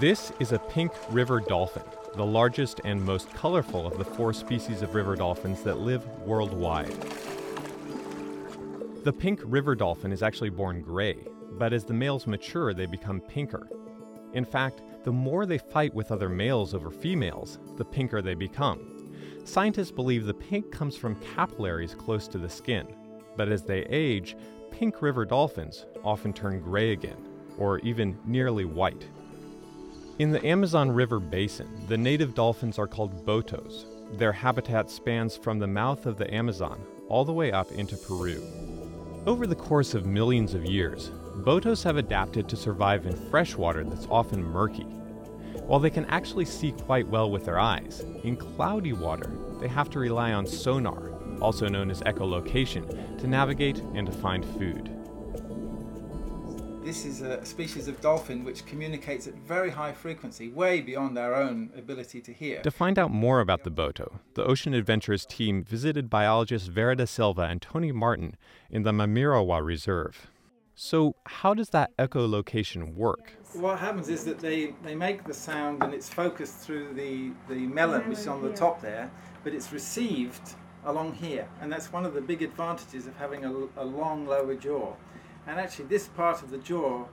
This 0.00 0.32
is 0.40 0.50
a 0.50 0.58
pink 0.58 0.90
river 1.10 1.38
dolphin, 1.38 1.84
the 2.16 2.26
largest 2.26 2.80
and 2.84 3.00
most 3.00 3.32
colorful 3.32 3.86
of 3.86 3.96
the 3.96 4.04
four 4.04 4.32
species 4.32 4.82
of 4.82 4.96
river 4.96 5.14
dolphins 5.14 5.62
that 5.62 5.78
live 5.78 6.04
worldwide. 6.26 7.00
The 9.04 9.12
pink 9.12 9.40
river 9.44 9.76
dolphin 9.76 10.10
is 10.10 10.24
actually 10.24 10.50
born 10.50 10.82
gray, 10.82 11.28
but 11.52 11.72
as 11.72 11.84
the 11.84 11.94
males 11.94 12.26
mature, 12.26 12.74
they 12.74 12.86
become 12.86 13.20
pinker. 13.20 13.68
In 14.32 14.44
fact, 14.44 14.82
the 15.04 15.12
more 15.12 15.46
they 15.46 15.58
fight 15.58 15.94
with 15.94 16.10
other 16.10 16.28
males 16.28 16.74
over 16.74 16.90
females, 16.90 17.60
the 17.76 17.84
pinker 17.84 18.20
they 18.20 18.34
become. 18.34 19.12
Scientists 19.44 19.92
believe 19.92 20.26
the 20.26 20.34
pink 20.34 20.72
comes 20.72 20.96
from 20.96 21.20
capillaries 21.36 21.94
close 21.94 22.26
to 22.26 22.38
the 22.38 22.48
skin, 22.48 22.88
but 23.36 23.48
as 23.48 23.62
they 23.62 23.84
age, 23.84 24.36
pink 24.72 25.02
river 25.02 25.24
dolphins 25.24 25.86
often 26.02 26.32
turn 26.32 26.58
gray 26.58 26.90
again, 26.90 27.28
or 27.58 27.78
even 27.78 28.18
nearly 28.26 28.64
white. 28.64 29.06
In 30.20 30.30
the 30.30 30.46
Amazon 30.46 30.92
River 30.92 31.18
basin, 31.18 31.68
the 31.88 31.98
native 31.98 32.36
dolphins 32.36 32.78
are 32.78 32.86
called 32.86 33.26
botos. 33.26 33.84
Their 34.16 34.30
habitat 34.30 34.88
spans 34.88 35.36
from 35.36 35.58
the 35.58 35.66
mouth 35.66 36.06
of 36.06 36.18
the 36.18 36.32
Amazon 36.32 36.80
all 37.08 37.24
the 37.24 37.32
way 37.32 37.50
up 37.50 37.72
into 37.72 37.96
Peru. 37.96 38.40
Over 39.26 39.44
the 39.48 39.56
course 39.56 39.92
of 39.92 40.06
millions 40.06 40.54
of 40.54 40.64
years, 40.64 41.10
botos 41.38 41.82
have 41.82 41.96
adapted 41.96 42.48
to 42.48 42.56
survive 42.56 43.06
in 43.06 43.28
fresh 43.28 43.56
water 43.56 43.82
that's 43.82 44.06
often 44.08 44.40
murky. 44.40 44.84
While 45.66 45.80
they 45.80 45.90
can 45.90 46.04
actually 46.04 46.44
see 46.44 46.70
quite 46.70 47.08
well 47.08 47.28
with 47.28 47.44
their 47.44 47.58
eyes, 47.58 48.04
in 48.22 48.36
cloudy 48.36 48.92
water, 48.92 49.32
they 49.60 49.66
have 49.66 49.90
to 49.90 49.98
rely 49.98 50.32
on 50.32 50.46
sonar, 50.46 51.10
also 51.40 51.66
known 51.66 51.90
as 51.90 52.02
echolocation, 52.02 53.18
to 53.18 53.26
navigate 53.26 53.78
and 53.94 54.06
to 54.06 54.12
find 54.12 54.44
food. 54.44 54.92
This 56.94 57.06
is 57.06 57.22
a 57.22 57.44
species 57.44 57.88
of 57.88 58.00
dolphin 58.00 58.44
which 58.44 58.64
communicates 58.66 59.26
at 59.26 59.34
very 59.34 59.70
high 59.70 59.92
frequency, 59.92 60.48
way 60.48 60.80
beyond 60.80 61.18
our 61.18 61.34
own 61.34 61.70
ability 61.76 62.20
to 62.20 62.32
hear. 62.32 62.62
To 62.62 62.70
find 62.70 63.00
out 63.00 63.10
more 63.10 63.40
about 63.40 63.64
the 63.64 63.70
Boto, 63.72 64.20
the 64.34 64.44
Ocean 64.44 64.74
Adventures 64.74 65.26
team 65.26 65.64
visited 65.64 66.08
biologists 66.08 66.68
Vera 66.68 66.94
da 66.94 67.04
Silva 67.04 67.42
and 67.42 67.60
Tony 67.60 67.90
Martin 67.90 68.36
in 68.70 68.84
the 68.84 68.92
Mamirauá 68.92 69.60
Reserve. 69.60 70.28
So, 70.76 71.16
how 71.26 71.52
does 71.52 71.70
that 71.70 71.90
echolocation 71.96 72.94
work? 72.94 73.32
What 73.54 73.80
happens 73.80 74.08
is 74.08 74.24
that 74.26 74.38
they, 74.38 74.74
they 74.84 74.94
make 74.94 75.24
the 75.24 75.34
sound 75.34 75.82
and 75.82 75.92
it's 75.92 76.08
focused 76.08 76.58
through 76.58 76.94
the, 76.94 77.32
the 77.48 77.66
melon, 77.66 78.08
which 78.08 78.18
is 78.18 78.28
on 78.28 78.40
the 78.40 78.52
top 78.52 78.80
there, 78.80 79.10
but 79.42 79.52
it's 79.52 79.72
received 79.72 80.54
along 80.84 81.14
here. 81.14 81.48
And 81.60 81.72
that's 81.72 81.92
one 81.92 82.06
of 82.06 82.14
the 82.14 82.20
big 82.20 82.42
advantages 82.42 83.08
of 83.08 83.16
having 83.16 83.44
a, 83.44 83.82
a 83.82 83.84
long 83.84 84.28
lower 84.28 84.54
jaw. 84.54 84.94
And 85.46 85.60
actually, 85.60 85.86
this 85.86 86.08
part 86.08 86.42
of 86.42 86.50
the 86.50 86.58
jaw 86.58 87.04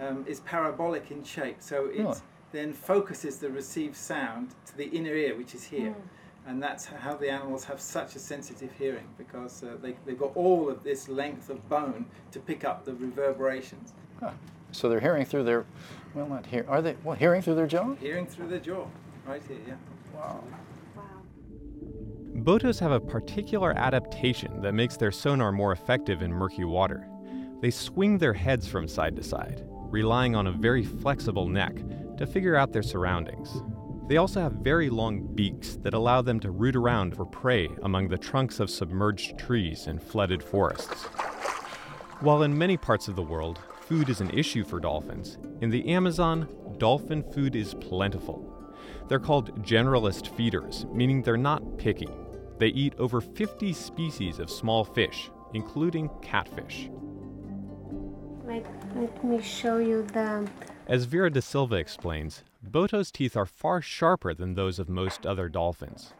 um, 0.00 0.24
is 0.26 0.40
parabolic 0.40 1.10
in 1.10 1.24
shape, 1.24 1.56
so 1.60 1.86
it 1.86 1.98
Really? 1.98 2.16
then 2.52 2.72
focuses 2.72 3.38
the 3.38 3.50
received 3.50 3.96
sound 3.96 4.54
to 4.66 4.76
the 4.76 4.86
inner 4.90 5.14
ear, 5.14 5.36
which 5.36 5.54
is 5.54 5.64
here. 5.64 5.94
And 6.46 6.62
that's 6.62 6.86
how 6.86 7.16
the 7.16 7.28
animals 7.28 7.64
have 7.64 7.80
such 7.80 8.16
a 8.16 8.18
sensitive 8.18 8.72
hearing 8.78 9.06
because 9.18 9.62
uh, 9.62 9.76
they, 9.82 9.94
they've 10.06 10.18
got 10.18 10.34
all 10.34 10.70
of 10.70 10.82
this 10.82 11.08
length 11.08 11.50
of 11.50 11.68
bone 11.68 12.06
to 12.32 12.40
pick 12.40 12.64
up 12.64 12.84
the 12.84 12.94
reverberations. 12.94 13.92
Huh. 14.18 14.30
So 14.72 14.88
they're 14.88 15.00
hearing 15.00 15.26
through 15.26 15.44
their, 15.44 15.66
well, 16.14 16.26
not 16.26 16.46
here. 16.46 16.64
Are 16.68 16.80
they 16.80 16.96
well, 17.04 17.14
Hearing 17.16 17.42
through 17.42 17.56
their 17.56 17.66
jaw? 17.66 17.94
Hearing 17.96 18.26
through 18.26 18.48
the 18.48 18.58
jaw, 18.58 18.86
right 19.26 19.42
here, 19.46 19.58
yeah. 19.66 19.74
Wow. 20.14 20.42
wow. 20.96 21.02
Botos 22.36 22.80
have 22.80 22.92
a 22.92 23.00
particular 23.00 23.76
adaptation 23.76 24.62
that 24.62 24.72
makes 24.72 24.96
their 24.96 25.12
sonar 25.12 25.52
more 25.52 25.72
effective 25.72 26.22
in 26.22 26.32
murky 26.32 26.64
water. 26.64 27.06
They 27.60 27.70
swing 27.70 28.16
their 28.18 28.32
heads 28.32 28.66
from 28.66 28.88
side 28.88 29.16
to 29.16 29.22
side, 29.22 29.66
relying 29.90 30.34
on 30.34 30.46
a 30.46 30.52
very 30.52 30.84
flexible 30.84 31.46
neck 31.46 31.76
to 32.16 32.26
figure 32.26 32.56
out 32.56 32.72
their 32.72 32.82
surroundings. 32.82 33.62
They 34.08 34.16
also 34.16 34.40
have 34.40 34.52
very 34.54 34.90
long 34.90 35.26
beaks 35.34 35.76
that 35.82 35.94
allow 35.94 36.22
them 36.22 36.40
to 36.40 36.50
root 36.50 36.74
around 36.74 37.14
for 37.14 37.24
prey 37.24 37.68
among 37.82 38.08
the 38.08 38.18
trunks 38.18 38.60
of 38.60 38.70
submerged 38.70 39.38
trees 39.38 39.86
in 39.86 39.98
flooded 39.98 40.42
forests. 40.42 41.04
While 42.20 42.42
in 42.42 42.56
many 42.56 42.76
parts 42.76 43.08
of 43.08 43.16
the 43.16 43.22
world, 43.22 43.58
food 43.82 44.08
is 44.08 44.20
an 44.20 44.30
issue 44.30 44.64
for 44.64 44.80
dolphins, 44.80 45.38
in 45.60 45.70
the 45.70 45.86
Amazon, 45.88 46.48
dolphin 46.78 47.22
food 47.22 47.54
is 47.54 47.74
plentiful. 47.74 48.52
They're 49.08 49.18
called 49.18 49.62
generalist 49.62 50.34
feeders, 50.34 50.86
meaning 50.92 51.22
they're 51.22 51.36
not 51.36 51.78
picky. 51.78 52.08
They 52.58 52.68
eat 52.68 52.94
over 52.98 53.20
50 53.20 53.72
species 53.72 54.38
of 54.38 54.50
small 54.50 54.84
fish, 54.84 55.30
including 55.54 56.10
catfish. 56.22 56.90
Let, 58.50 58.66
let 58.96 59.24
me 59.24 59.40
show 59.40 59.78
you 59.78 60.02
the. 60.02 60.48
As 60.88 61.04
Vera 61.04 61.30
da 61.30 61.38
Silva 61.40 61.76
explains, 61.76 62.42
Boto's 62.68 63.12
teeth 63.12 63.36
are 63.36 63.46
far 63.46 63.80
sharper 63.80 64.34
than 64.34 64.54
those 64.54 64.80
of 64.80 64.88
most 64.88 65.24
other 65.24 65.48
dolphins. 65.48 66.12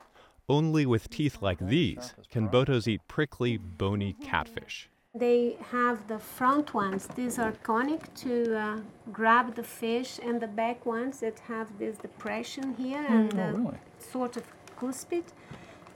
Only 0.49 0.87
with 0.87 1.11
teeth 1.11 1.43
like 1.43 1.59
these 1.59 2.15
can 2.31 2.49
Botos 2.49 2.87
eat 2.87 3.01
prickly, 3.09 3.57
bony 3.57 4.13
catfish. 4.23 4.89
They 5.13 5.57
have 5.73 6.07
the 6.07 6.21
front 6.21 6.73
ones. 6.73 7.09
These 7.17 7.41
are 7.41 7.51
conic 7.65 8.15
to 8.27 8.57
uh, 8.57 8.81
grab 9.11 9.57
the 9.57 9.65
fish, 9.65 10.21
and 10.23 10.41
the 10.41 10.47
back 10.47 10.87
ones 10.87 11.19
that 11.21 11.41
have 11.41 11.79
this 11.81 11.97
depression 11.99 12.75
here 12.75 13.05
and 13.09 13.35
oh, 13.35 13.37
the 13.37 13.59
really? 13.59 13.79
sort 13.99 14.37
of 14.37 14.45
cuspid 14.79 15.25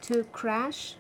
to 0.03 0.25
crash. 0.33 0.97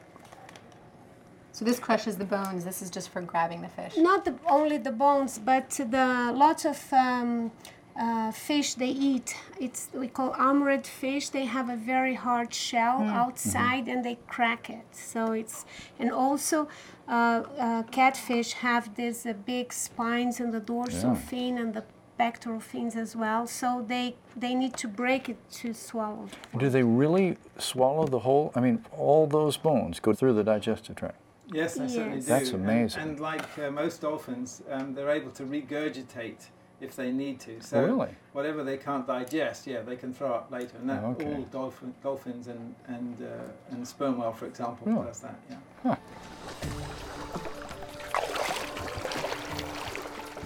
So 1.54 1.64
this 1.64 1.78
crushes 1.78 2.16
the 2.16 2.24
bones. 2.24 2.64
This 2.64 2.82
is 2.82 2.90
just 2.90 3.10
for 3.10 3.20
grabbing 3.22 3.62
the 3.62 3.68
fish. 3.68 3.96
Not 3.96 4.24
the, 4.24 4.34
only 4.48 4.76
the 4.76 4.90
bones, 4.90 5.38
but 5.38 5.70
the 5.70 6.32
lots 6.34 6.64
of 6.64 6.92
um, 6.92 7.52
uh, 7.96 8.32
fish 8.32 8.74
they 8.74 8.88
eat. 8.88 9.36
It's 9.60 9.88
we 9.94 10.08
call 10.08 10.34
armored 10.36 10.84
fish. 10.84 11.28
They 11.28 11.44
have 11.44 11.68
a 11.68 11.76
very 11.76 12.14
hard 12.14 12.52
shell 12.52 13.02
outside, 13.02 13.86
and 13.86 14.04
they 14.04 14.18
crack 14.26 14.68
it. 14.68 14.84
So 14.90 15.30
it's 15.30 15.64
and 16.00 16.10
also 16.10 16.68
uh, 17.06 17.44
uh, 17.56 17.82
catfish 17.84 18.54
have 18.54 18.96
these 18.96 19.24
uh, 19.24 19.34
big 19.46 19.72
spines 19.72 20.40
in 20.40 20.50
the 20.50 20.60
dorsal 20.60 21.12
Yeah. 21.12 21.28
fin 21.30 21.56
and 21.58 21.72
the 21.72 21.84
pectoral 22.18 22.60
fins 22.60 22.96
as 22.96 23.14
well. 23.14 23.46
So 23.46 23.84
they 23.86 24.16
they 24.36 24.56
need 24.56 24.76
to 24.78 24.88
break 24.88 25.28
it 25.28 25.38
to 25.62 25.72
swallow. 25.72 26.28
Do 26.58 26.68
they 26.68 26.82
really 26.82 27.36
swallow 27.58 28.08
the 28.08 28.20
whole? 28.26 28.50
I 28.56 28.60
mean, 28.60 28.84
all 28.90 29.28
those 29.28 29.56
bones 29.56 30.00
go 30.00 30.14
through 30.14 30.34
the 30.34 30.42
digestive 30.42 30.96
tract. 30.96 31.20
Yes, 31.52 31.74
they 31.74 31.88
certainly 31.88 32.20
do. 32.20 32.26
That's 32.26 32.50
And- 32.50 32.62
amazing. 32.64 33.02
And, 33.02 33.20
like 33.20 33.58
uh, 33.58 33.70
most 33.70 34.00
dolphins, 34.00 34.62
um, 34.70 34.94
they're 34.94 35.10
able 35.10 35.30
to 35.32 35.44
regurgitate 35.44 36.46
if 36.80 36.96
they 36.96 37.12
need 37.12 37.38
to. 37.40 37.60
So 37.60 37.82
Really? 37.84 38.14
whatever 38.32 38.64
they 38.64 38.76
can't 38.76 39.06
digest, 39.06 39.66
yeah, 39.66 39.82
they 39.82 39.96
can 39.96 40.12
throw 40.12 40.32
up 40.34 40.50
later. 40.50 40.76
And 40.78 40.88
that 40.90 41.02
Oh, 41.04 41.10
okay. 41.12 41.34
all 41.34 41.42
dolphin, 41.42 41.94
dolphins 42.02 42.46
and 42.48 42.74
and 42.88 43.22
uh, 43.22 43.72
and 43.72 43.86
sperm 43.86 44.18
whale, 44.18 44.32
for 44.32 44.46
example, 44.46 44.86
Really? 44.92 45.06
does 45.06 45.20
that. 45.20 45.38
Yeah. 45.50 45.56
Huh. 45.82 45.96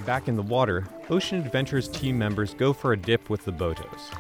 Back 0.05 0.27
in 0.29 0.37
the 0.37 0.43
water, 0.43 0.87
Ocean 1.11 1.39
Adventures 1.39 1.87
team 1.89 2.19
members 2.19 2.55
go 2.55 2.73
for 2.73 2.93
a 2.93 2.97
dip 2.97 3.29
with 3.29 3.45
the 3.45 3.53
Botos. 3.53 4.11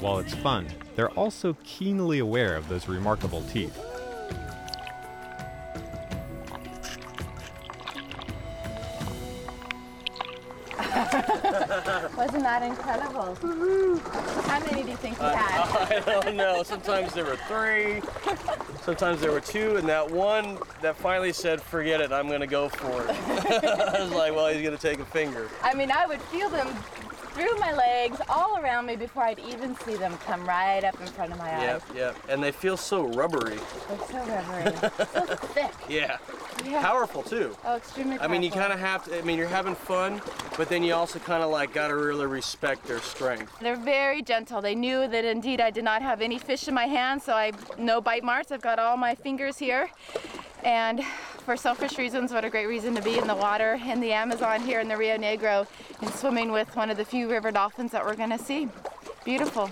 While 0.00 0.18
it's 0.18 0.34
fun, 0.34 0.68
they're 0.94 1.10
also 1.10 1.56
keenly 1.64 2.20
aware 2.20 2.54
of 2.54 2.68
those 2.68 2.86
remarkable 2.86 3.42
teeth. 3.42 3.76
Wasn't 12.16 12.42
that 12.44 12.62
incredible? 12.62 13.34
How 14.44 14.60
many 14.60 14.84
do 14.84 14.90
you 14.90 14.96
think 14.96 15.18
you 15.18 15.24
had? 15.24 15.98
I 16.06 16.22
don't 16.22 16.36
know. 16.36 16.62
Sometimes 16.62 17.12
there 17.12 17.24
were 17.24 17.36
three, 17.48 18.00
sometimes 18.82 19.20
there 19.20 19.32
were 19.32 19.40
two, 19.40 19.76
and 19.76 19.88
that 19.88 20.08
one 20.08 20.58
that 20.80 20.96
finally 20.96 21.32
said, 21.32 21.60
"Forget 21.60 22.00
it, 22.00 22.12
I'm 22.12 22.28
gonna 22.28 22.46
go 22.46 22.68
for 22.68 23.02
it." 23.02 23.10
I 23.64 24.00
was 24.00 24.12
like, 24.12 24.34
"Well, 24.34 24.48
he's 24.52 24.62
gonna 24.62 24.76
take 24.76 25.00
a 25.00 25.04
finger." 25.04 25.48
I 25.62 25.74
mean, 25.74 25.90
I 25.90 26.06
would 26.06 26.20
feel 26.22 26.48
them 26.48 26.68
through 27.38 27.58
my 27.60 27.72
legs, 27.72 28.20
all 28.28 28.58
around 28.58 28.86
me 28.86 28.96
before 28.96 29.22
I'd 29.22 29.38
even 29.38 29.76
see 29.80 29.94
them 29.94 30.16
come 30.26 30.44
right 30.44 30.82
up 30.82 31.00
in 31.00 31.06
front 31.06 31.32
of 31.32 31.38
my 31.38 31.54
eyes. 31.54 31.62
Yep, 31.62 31.82
yep. 31.94 32.16
And 32.28 32.42
they 32.42 32.50
feel 32.50 32.76
so 32.76 33.06
rubbery. 33.06 33.58
They're 33.88 34.08
so 34.10 34.26
rubbery, 34.26 34.76
so 35.12 35.36
thick. 35.36 35.72
Yeah. 35.88 36.16
Yeah. 36.64 36.82
Powerful 36.82 37.22
too. 37.22 37.56
Oh, 37.64 37.76
extremely 37.76 38.18
I 38.18 38.26
mean, 38.26 38.42
you 38.42 38.50
kind 38.50 38.72
of 38.72 38.80
have 38.80 39.04
to. 39.04 39.16
I 39.16 39.22
mean, 39.22 39.38
you're 39.38 39.46
having 39.46 39.76
fun, 39.76 40.20
but 40.56 40.68
then 40.68 40.82
you 40.82 40.92
also 40.94 41.20
kind 41.20 41.44
of 41.44 41.50
like 41.50 41.72
gotta 41.72 41.94
really 41.94 42.26
respect 42.26 42.84
their 42.86 42.98
strength. 42.98 43.52
They're 43.60 43.76
very 43.76 44.22
gentle. 44.22 44.60
They 44.60 44.74
knew 44.74 45.06
that 45.06 45.24
indeed 45.24 45.60
I 45.60 45.70
did 45.70 45.84
not 45.84 46.02
have 46.02 46.20
any 46.20 46.38
fish 46.38 46.66
in 46.66 46.74
my 46.74 46.86
hand, 46.86 47.22
so 47.22 47.34
I 47.34 47.52
no 47.78 48.00
bite 48.00 48.24
marks. 48.24 48.50
I've 48.50 48.62
got 48.62 48.80
all 48.80 48.96
my 48.96 49.14
fingers 49.14 49.58
here. 49.58 49.88
And 50.64 51.02
for 51.48 51.56
selfish 51.56 51.96
reasons, 51.96 52.30
what 52.30 52.44
a 52.44 52.50
great 52.50 52.66
reason 52.66 52.94
to 52.94 53.00
be 53.00 53.16
in 53.16 53.26
the 53.26 53.34
water 53.34 53.80
in 53.86 54.00
the 54.00 54.12
Amazon 54.12 54.60
here 54.60 54.80
in 54.80 54.88
the 54.88 54.94
Rio 54.94 55.16
Negro 55.16 55.66
and 56.02 56.12
swimming 56.12 56.52
with 56.52 56.76
one 56.76 56.90
of 56.90 56.98
the 56.98 57.06
few 57.06 57.26
river 57.26 57.50
dolphins 57.50 57.90
that 57.90 58.04
we're 58.04 58.16
going 58.16 58.28
to 58.28 58.38
see. 58.38 58.68
Beautiful. 59.24 59.70